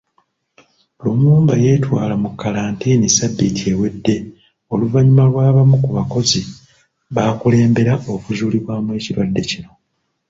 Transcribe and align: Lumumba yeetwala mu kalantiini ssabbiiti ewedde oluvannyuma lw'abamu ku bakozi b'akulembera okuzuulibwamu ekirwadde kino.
Lumumba 1.03 1.53
yeetwala 1.63 2.13
mu 2.23 2.29
kalantiini 2.41 3.07
ssabbiiti 3.09 3.63
ewedde 3.73 4.15
oluvannyuma 4.73 5.23
lw'abamu 5.31 5.75
ku 5.83 5.89
bakozi 5.97 6.41
b'akulembera 7.15 7.93
okuzuulibwamu 8.15 8.89
ekirwadde 8.97 9.41
kino. 9.49 9.71